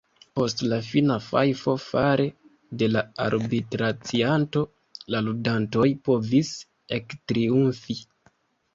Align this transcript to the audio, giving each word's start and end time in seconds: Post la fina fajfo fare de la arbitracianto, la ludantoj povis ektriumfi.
Post 0.37 0.61
la 0.69 0.77
fina 0.85 1.17
fajfo 1.25 1.75
fare 1.83 2.25
de 2.83 2.89
la 2.95 3.05
arbitracianto, 3.27 4.67
la 5.17 5.25
ludantoj 5.29 5.89
povis 6.11 6.53
ektriumfi. 7.03 8.03